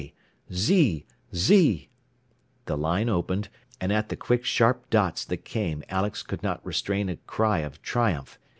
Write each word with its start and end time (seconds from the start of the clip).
Z, 0.51 1.05
Z" 1.35 1.89
The 2.65 2.75
line 2.75 3.07
opened, 3.07 3.49
and 3.79 3.93
at 3.93 4.09
the 4.09 4.15
quick 4.15 4.43
sharp 4.43 4.89
dots 4.89 5.23
that 5.25 5.45
came 5.45 5.83
Alex 5.89 6.23
could 6.23 6.41
not 6.41 6.65
restrain 6.65 7.07
a 7.07 7.17
cry 7.17 7.59
of 7.59 7.83
triumph. 7.83 8.39